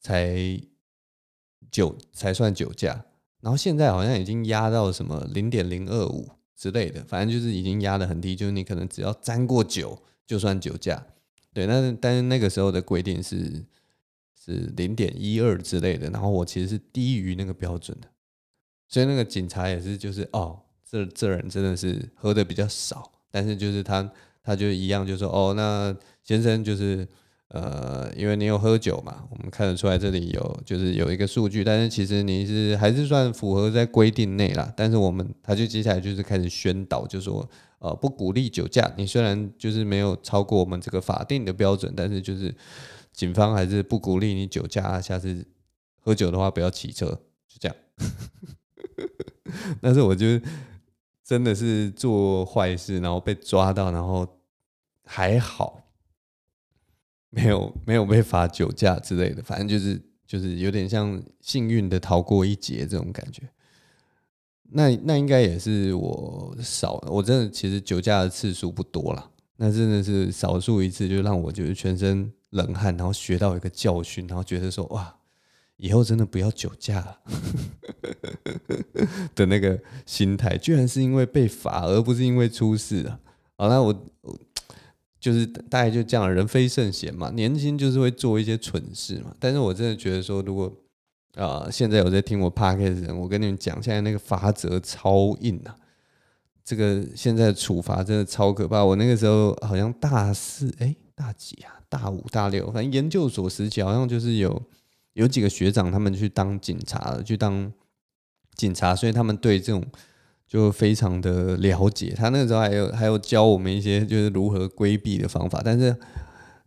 [0.00, 0.60] 才
[1.70, 3.04] 酒才算酒驾，
[3.40, 11.06] 然后现在好像已经压到什么零点零二五之类的，反正就是已经压得很低，就是你可能只要沾过酒就算酒驾，
[11.54, 13.64] 对，但是但是那个时候的规定是
[14.38, 18.08] 是零点一二之类的，然后我其实是低于那个标准的，
[18.88, 20.60] 所以那个警察也是就是哦。
[20.90, 24.10] 这这人真的是喝的比较少，但是就是他，
[24.42, 25.94] 他就一样，就说哦，那
[26.24, 27.06] 先生就是
[27.48, 34.72] 呃，因为你有喝酒嘛，我们看得出来这里有就是有一个数据，但是其实你是还是算符合在规定内啦。
[34.76, 38.92] 但是我们他就接下来就是开始宣导，就说呃不鼓励酒驾。
[38.96, 42.54] 你虽然就是没有超过我们这个法定的标准，但是就是
[43.12, 45.46] 警方还是不鼓励你酒驾，下次
[46.00, 47.06] 喝酒的话不要骑车，
[47.46, 47.76] 就这样。
[49.80, 50.26] 但是我就。
[51.24, 54.26] 真的是做坏事，然后被抓到，然后
[55.04, 55.87] 还好
[57.30, 63.42] 没有没有被罚酒驾之类的，反正就是就是有点像幸运的逃过一劫这种感觉。
[64.70, 75.14] 那那应该也是我少，我真的其实酒驾的次数不多了，那真的是少数一次，就让我觉得全身冷汗，然后学到一个教训，然后觉得说哇。
[75.80, 77.20] 以后真的不要酒驾了
[79.32, 83.20] 的那个心态，居然是因为被罚，而不是因为出事啊！
[83.56, 84.10] 好，那我
[85.20, 89.34] 就是大概就这样，人非圣贤嘛，年轻就是会做一些蠢事嘛。
[89.38, 90.66] 但是我真的觉得说，如果
[91.34, 95.76] 啊、呃，现在有在听我 podcast 的人，我跟你们讲，现在那个法则超硬啊！
[96.64, 98.84] 这个现在的处罚真的超可怕。
[98.84, 101.80] 我那个时候好像大四，哎，大几啊？
[101.88, 104.62] 大五、大六，反正研究所时期好像就是有。
[105.14, 107.72] 有几个学长，他们去当警察了，去当
[108.54, 109.84] 警察，所以他们对这种
[110.48, 112.14] 就非常的了解。
[112.16, 115.60] 他那个时候还有还有教我们一些就是如何规避的方法。
[115.64, 115.94] 但是，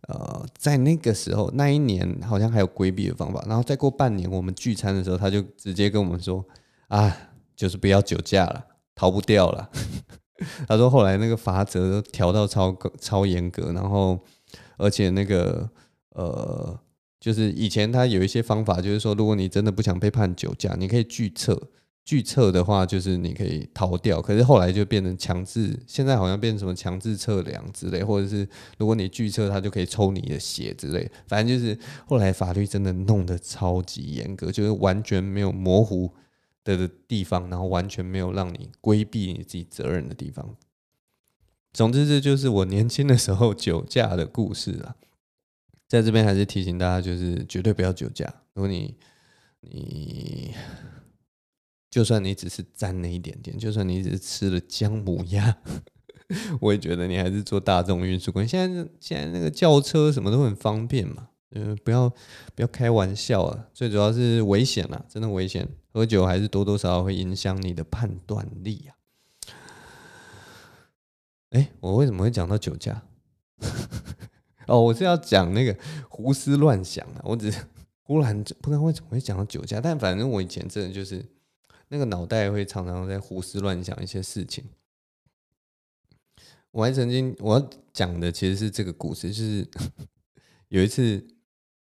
[0.08, 3.44] 呃，在那个时候那一年好像还有规避的方法。
[3.46, 6.44] 然后再过半年，我们聚餐的时候，他就直接跟我们说
[6.88, 7.14] ：“啊，
[7.56, 8.64] 就是不要酒驾了，
[8.94, 9.68] 逃不掉了。”
[10.66, 14.18] 他说后来那个罚则调到超超严格，然后
[14.78, 15.68] 而且那个
[16.10, 16.78] 呃。
[17.22, 21.56] 就是以前他有一些方法，就是说，如果你真的不想被判酒驾，你可以拒测。
[22.04, 24.20] 拒测的话，就是你可以逃掉。
[24.20, 31.10] 可是后来就变成强制，现在好像变成什么强制测量之类，或者是如果你拒测，他就可以抽你的血之类。
[31.28, 36.12] 反正就是后来法律真的弄得超级严格，就是完全没有模糊
[36.64, 40.56] 的地方，然后完全没有让你规避你自己责任的地方。
[41.72, 44.96] 总之，这就是我年轻的时候 酒驾的故事了。
[45.88, 48.26] 在这边还是提醒大家，就是绝对不要酒驾。
[48.54, 48.94] 如果你
[49.60, 50.52] 你
[51.92, 55.58] 就算你只是沾了一点点，就算你只是吃了姜母鸭，
[56.58, 58.48] 我也觉得你还是坐大众运输工具。
[58.48, 62.08] 现在现在那个轿车什么都很方便嘛，嗯，不要
[62.54, 63.66] 不要开玩笑啊！
[63.74, 65.68] 最主要是危险啊，真的危险。
[65.92, 68.96] 喝酒还是多多少少会影响你的判断力啊。
[71.50, 73.02] 哎，我为什么会讲到酒驾？
[74.66, 75.76] 哦，我是要讲那个
[76.08, 77.60] 胡思乱想的，我只是
[78.00, 81.22] 忽然不知道为什么会讲到酒驾，但反正我以前真的就是
[81.92, 84.64] 那个脑袋会常常在胡思乱想一些事情。
[86.70, 89.68] 我还曾经我要讲的其实是这个故事，就是
[90.68, 91.22] 有一次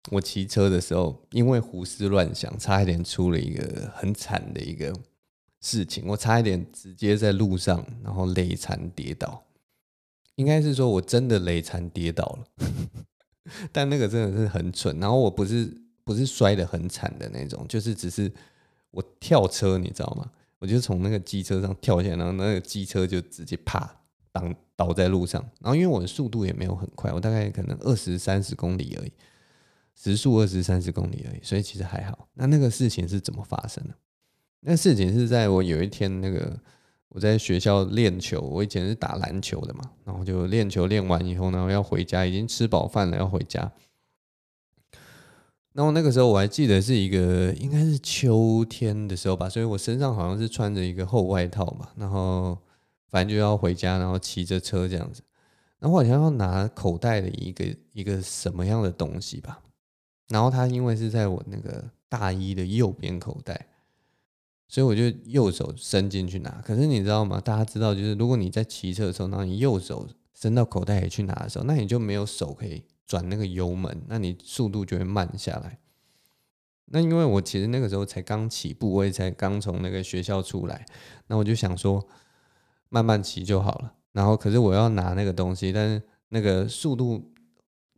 [0.09, 4.91] 我骑车的时候，因为胡思乱想，差一点出了一个很惨的一个
[5.61, 9.45] 事情，我差一点直接在路上然后累残跌倒。
[10.37, 12.65] 应该是说，我真的累残跌倒了，
[13.71, 14.99] 但那个真的是很蠢。
[14.99, 15.71] 然后我不是
[16.03, 18.31] 不是摔得很惨的那种，就是只是
[18.91, 20.29] 我跳车，你知道吗？
[20.59, 23.89] 我就从那个机车上跳下来，然后那个机车就直接啪
[24.31, 24.43] 倒
[24.75, 25.41] 倒在路上。
[25.59, 29.11] 然后因为我的速度也没有很快，我大概可能二十三十公里而已，
[29.95, 32.27] 时速二十三十公里而已，所以其实还好。
[32.33, 33.93] 那那个事情是怎么发生的？
[34.61, 36.59] 那事情是在我有一天那个。
[37.11, 43.71] 我在学校练球，我以前是打篮球的嘛，然后就练球练完以后呢，要回家，已经吃饱饭了，要回家。
[45.79, 52.57] 然后那个时候我还记得是一个应该是秋天的时候吧，所以我身上好像是穿着一个厚外套嘛，然后
[53.07, 55.21] 反正就要回家，然后骑着车这样子。
[55.79, 59.61] 然后我好像要拿口袋的一个一个什么样的东西吧。
[60.27, 63.67] 然后它因为是在我那个大衣的右边口袋，
[64.67, 66.61] 所以我就右手伸进去拿。
[66.65, 67.39] 可是你知道吗？
[67.39, 75.79] 大家知道，就是如果你在骑车的时候，然后你右手伸到口袋里去拿的时候，那你就没有手可以转那个油门，那你速度就会慢下来。
[76.85, 80.85] 那因为我其实那个时候才刚起步，我也才刚从那个学校出来，
[81.27, 82.07] 那我就想说
[82.87, 83.95] 慢慢骑就好了。
[84.13, 87.33] 然后可是我要拿那个东西，但是那个速度。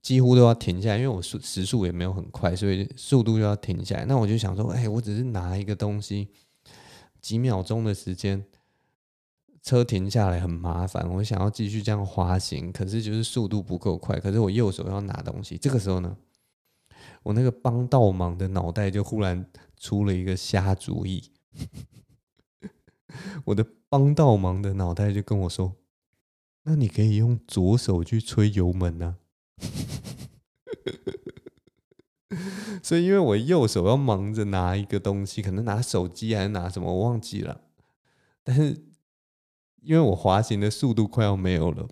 [0.01, 4.03] 几乎都要停下来，因为我速时速也没有很快，所以速度就要停下来。
[4.05, 6.27] 那我就想说，哎，我只是拿一个东西，
[7.21, 8.43] 几秒钟的时间，
[9.63, 11.07] 车停下来很麻烦。
[11.09, 14.19] 我想要继续这样滑行，可是就是速度不够快。
[14.19, 16.17] 可是我右手要拿东西，这个时候呢，
[17.23, 19.45] 我那个帮倒忙的脑袋就忽然
[19.77, 21.31] 出了一个瞎主意。
[23.45, 25.75] 我的帮倒忙的脑袋就跟我说
[26.63, 29.17] ：“那你可以用左手去吹油门啊。
[32.81, 37.61] ”所以，因为我右手要忙着拿一个东西，可能拿手机还是拿什么，我忘记了。
[38.43, 38.85] 但是，
[39.81, 41.87] 因为我滑行的速度快要没有了，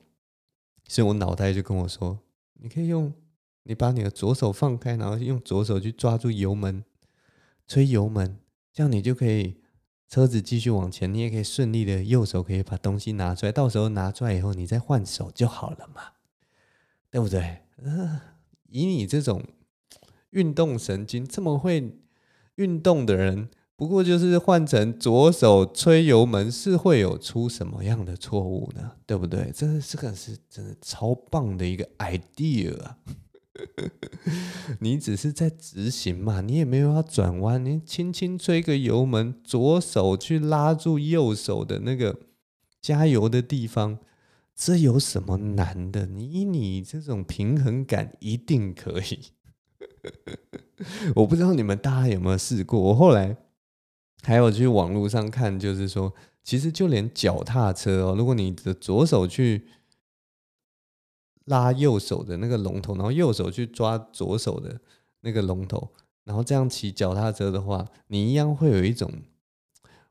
[0.88, 2.20] 所以我脑袋就跟我说
[2.62, 3.14] ：“你可以用，
[3.64, 6.84] 你把你的左手放开，然后用左手去抓住油门，
[7.68, 8.40] 催油门，
[8.72, 9.58] 这样你就可以
[10.08, 13.52] 车子继续往前，你也可以顺利的右手可以把东西拿出来。
[13.52, 16.14] 到时候拿出来以后，你再换手就好了嘛。”
[17.12, 17.64] 对不对？
[17.78, 18.22] 呃，
[18.68, 19.44] 以你这种
[20.30, 21.98] 运动神经这么会
[22.54, 23.50] 运动的人，
[23.80, 28.92] 不过就是换成左手吹油门，是会有出什么样的错误呢？
[29.06, 29.54] 对不对？
[29.56, 32.98] 这这个是真的超棒的一个 idea 啊！
[34.82, 42.20] 你只是在执行嘛，你也没有要转弯，你轻轻吹个油门，左手去拉住右手的那个
[42.82, 44.00] 加油的地方。
[44.54, 46.06] 这有什么难的？
[46.06, 49.28] 你你这种平衡感一定可以。
[51.16, 52.78] 我不知道你们大家有没有试过。
[52.78, 53.38] 我后来
[54.24, 56.14] 还有去网络上看，就是说，
[56.44, 59.68] 其实就连脚踏车哦，如果你的左手去
[61.46, 64.80] 拉右手的那个龙头，然后右手去抓左手的
[65.22, 65.90] 那个龙头，
[66.26, 69.12] 然后这样骑脚踏车的话，你一样会有一种。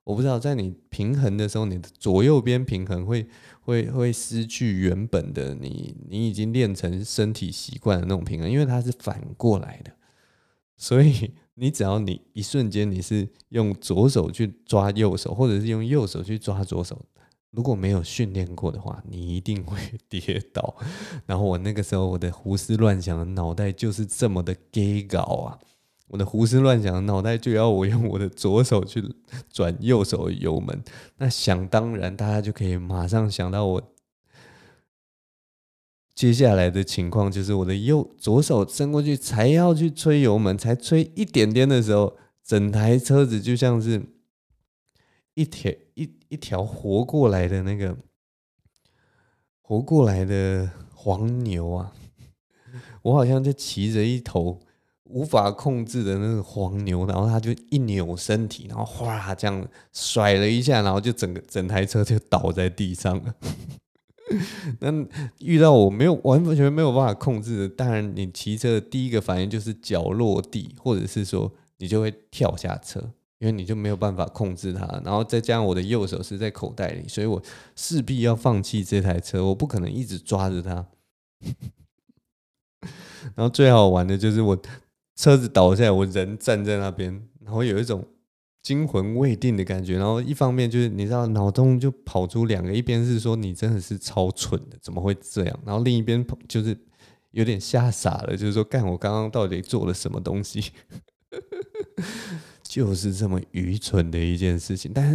[0.05, 3.29] 我不知道，在你平衡的时候，你的左右边平衡会
[3.61, 9.93] 会会失去原本的你，你已经练成身体习惯的那种平衡，因为它是反过来的。
[10.79, 17.05] 所以你只要你一瞬间你是用左手去抓右手，或者是用右手去抓左手，
[17.51, 19.77] 如果没有训练过的话，你一定会
[20.09, 20.77] 跌倒。
[21.27, 25.59] 然后我那个时候我的胡思乱想的脑袋就是这么的 gay 搞啊！
[26.07, 29.05] 我的胡思乱想的脑袋就要我用我的左手去
[29.53, 30.83] 转右手的油门，
[31.19, 33.83] 那想当然，大家就可以马上想到我
[36.19, 44.03] 接下来的情况，就是我的右左手伸过去，才要去吹油门，才吹一点点的时候，整台车子就像是
[45.35, 47.97] 一条一一条活过来的那个
[49.63, 51.93] 活过来的黄牛啊，
[53.03, 54.59] 我好像就骑着一头。
[55.05, 63.35] 无法控制的那个黄牛，然后他就一扭身体，然后哗这样甩了一下，然后就整个整台车就倒在地上了。
[64.81, 64.93] 那
[65.39, 73.01] 遇到我没有完全没有办法控制的，当然你骑车的第一个反应就是脚落地，或者是说你就会跳下车，
[73.39, 74.87] 因为你就没有办法控制它。
[75.05, 77.43] 然后再加上我的右手是在口袋里，所以我
[77.77, 80.87] 势必要放弃这台车，我不可能一直抓着它。
[83.35, 84.59] 然后最好玩的就是我。
[85.21, 88.07] 车子倒下来，我人站在那边，然后有一种
[88.63, 89.97] 惊魂未定的感觉。
[89.97, 95.61] 然后一方面就是你知道，脑中就跑出两个，一边是说你真的是超蠢的，怎么会这样？
[95.65, 96.77] 然后另一边就是
[97.31, 100.73] 有点吓傻了，就是说干我刚刚到底做了什么东西？
[102.63, 104.93] 就是这么愚蠢的一件事情。
[104.95, 105.11] 但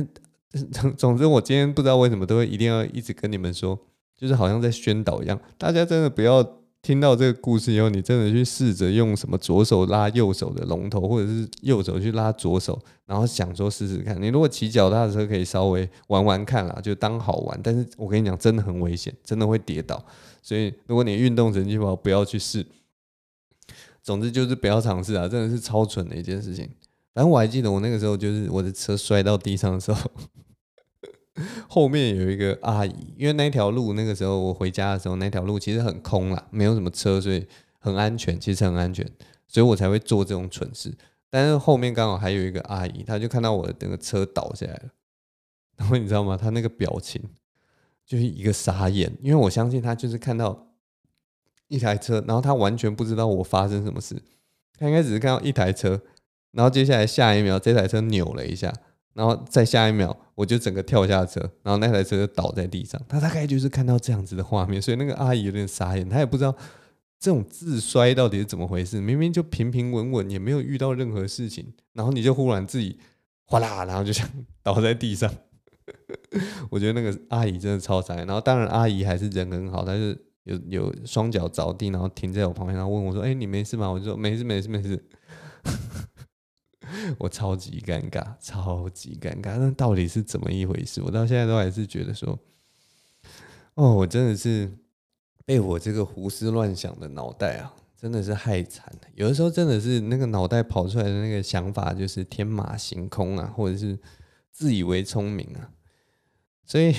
[0.53, 3.79] 是总总之，我今天不知道为什么都会一定要一直跟你们说，
[4.17, 6.62] 就是好像在宣导一样，大家真的不要。
[6.84, 14.21] 听到这个故事以后，你真的去试着用什么左手拉右手的龙头，或者是右手去拉左手，然后想说试试看。
[14.21, 17.57] 你如果骑脚踏车可以稍微玩玩看啦，就当好玩。
[17.63, 20.05] 但是我跟你讲，真的很危险，真的会跌倒。
[20.41, 22.65] 所以如果你运动神经不好，不要去试。
[24.01, 26.69] 总之就是不要尝试啊，真的是超蠢的一件事情。
[27.13, 30.11] 反正我还记得我那个时候，就是我的车摔到地上的时候。
[31.67, 37.47] 后面有一个阿姨，因为那条路那个时候我回家的时候，那条路其实很空啦，没有什么车，所以
[37.79, 39.09] 很安全，其实很安全，
[39.47, 40.93] 所以我才会做这种蠢事。
[41.29, 44.89] 但是后面刚好还有一个阿姨，她就看到我的那个车倒下来了，
[45.77, 46.38] 然后你知道吗？
[46.38, 47.19] 她那个表情
[48.05, 50.67] 就是一个傻眼，因为我相信她就是看到
[51.67, 54.21] 一台车，然后她完全不知道我发生什么事，
[54.77, 55.99] 她应该只是看到一台车，
[56.51, 58.71] 然后接下来下一秒这台车扭了一下，
[59.14, 66.55] 然后再下一秒我就整个跳下车，然后那台车就倒在地上，他大概就是看到这样子的画面，所以那个阿姨有点傻眼，她也不知道
[67.20, 72.97] 这种自摔到底是怎么回事，明明就平平稳稳，也没有遇到任何事情，然后你就忽然自己
[73.45, 74.28] 哗啦，然后就想
[74.61, 75.32] 倒在地上。
[76.72, 85.03] 我觉得那个阿姨真的超惨，然后当然阿姨还是人很好，她是有有双脚着地，然后停在我旁边，然后问我说：“哎、你没事吗？”我就说：“没事，没事，没事。”
[87.17, 91.01] 我超级尴尬，超级尴尬，那到底是怎么一回事？
[91.01, 92.38] 我到现在都还是觉得说，
[93.75, 94.71] 哦，我真的是
[95.45, 99.07] 被我这个胡思乱想的脑袋啊，真的是害惨了。
[99.15, 103.97] 有的时候真的是那个脑袋跑出来的那个想法，就是天马行空啊，或者是。
[104.55, 105.71] 自以为聪明啊，
[106.63, 106.95] 所以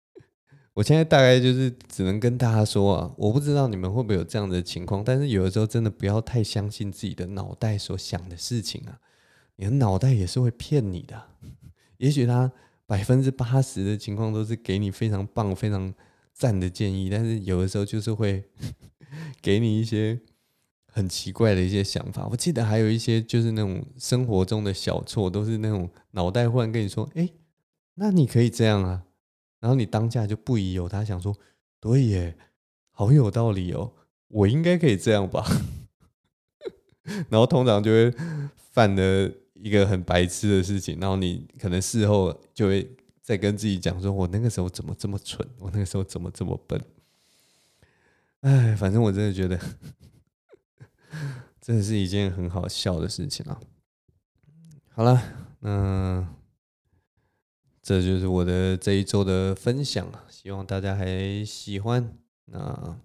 [0.74, 9.00] 我现在大概就是只能跟大家说啊，我不知道你们会不会有这样的情况，但是有的时候真的不要太相信自己的脑袋所想的事情啊，
[9.56, 11.22] 你的脑袋也是会骗你的，
[11.98, 12.50] 也许他
[12.86, 15.92] 百分之八十的情况都是给你非常棒、非常
[16.32, 18.44] 赞的建议，但是有的时候就是会
[19.40, 20.20] 给你一些。
[20.94, 27.30] 很奇怪的一些想法，我记得还有一些就是那种生活中的小错，都是那种脑袋忽然跟你说：“哎，
[27.94, 29.04] 那你可以这样啊。”
[29.58, 31.34] 然后你当下就不疑有他，想说
[31.80, 32.36] ：“对耶，
[32.90, 33.94] 好有道理哦，
[34.28, 35.42] 我应该可以这样吧。
[37.30, 38.14] ”然后通常就会
[38.54, 39.32] 犯了
[39.62, 42.90] 一个很白痴的事情，然后你可能事后就会
[43.20, 45.48] 再跟自己讲说：“我那个时候怎么这么蠢？
[45.58, 46.82] 我那个时候怎么这么笨？”
[48.42, 49.58] 哎，反正我真的觉得。
[51.60, 53.60] 真的是一件很好笑的事情啊！
[54.88, 55.22] 好了，
[55.60, 56.26] 那
[57.80, 62.18] 这就是我的这一周的分享，希望大家还喜欢。
[62.46, 62.98] 那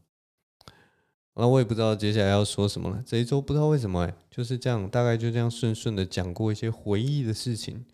[1.40, 3.04] 那，我也不知道接下来要说什么了。
[3.06, 7.86] 这一周不知道为什么哎，就是这样，大概就这样顺顺的讲过一些回忆的事情。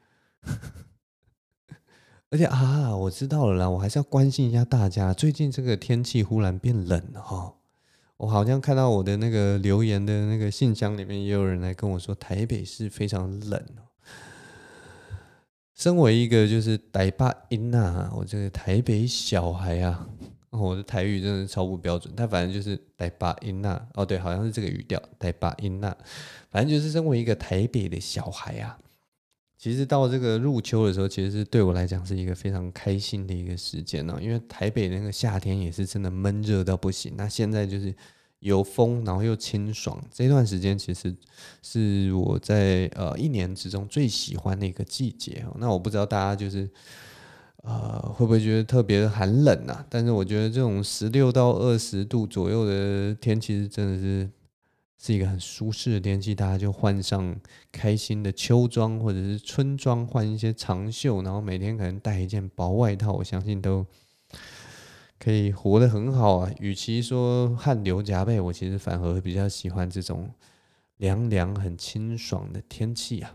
[2.31, 7.53] 而且啊，我知道了啦，我还是要关心一下大家，最近这个天气忽然变冷了哈。
[8.17, 13.61] 我好像看到我的那个留言的那个信箱里面，也有人来跟我说台北是非常冷。
[15.75, 20.07] 身为一个就是台北囡仔，我这个台北小孩啊，
[20.53, 22.13] 我的台语真的超不标准。
[22.15, 25.97] 但反正就是台北囡仔，哦对，好像是这个语调，台北囡仔。
[26.49, 28.77] 反正就是身为一个台北的小孩啊，
[29.57, 34.17] 其实到这个入秋的时候，其实是对我来讲是一个非常开心的一个时间呢。
[34.21, 37.93] 因为台北那个夏天也是真的闷热到不行，那现在就是。
[38.43, 41.15] 有风，然后又清爽，这段时间其实
[41.61, 45.45] 是我在呃一年之中最喜欢的一个季节。
[45.57, 46.69] 那我不知道大家就是
[47.63, 49.85] 呃会不会觉得特别寒冷啊？
[49.89, 54.29] 但是我觉得这种十六到二十度左右的天气是真的是
[54.97, 57.35] 是一个很舒适的天气，大家就换上
[57.71, 63.85] 开心的秋装或者是春装，换一些长袖，然后每天可能带一件薄外套，我相信都。
[65.19, 66.51] 可以活得很好啊！
[66.59, 70.29] 与其说汗流浃背，我其实反而比较喜欢这种
[70.97, 73.33] 凉凉、很清爽的天气啊。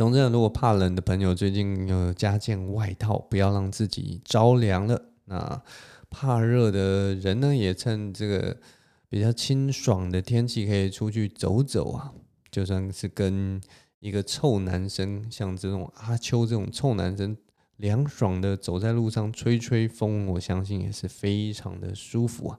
[0.00, 4.98] 总之，如果怕冷的朋友，最近要加件外套，不要让自己着凉了。
[5.26, 5.62] 那
[6.08, 8.56] 怕热的人呢，也趁这个
[9.10, 12.14] 比较清爽的天气，可以出去走走啊。
[12.50, 13.60] 就算是跟
[13.98, 17.36] 一个臭男生，像这种阿秋这种臭男生。
[17.76, 22.58] 凉爽的走在路上吹吹风，我相信也是非常的舒服啊。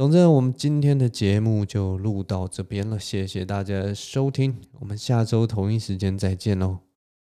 [0.00, 6.78] 总之，我们今天的节目就录到这边了，谢谢大家收听，我们下周同一时间再见喽，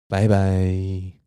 [0.09, 1.24] 拜拜。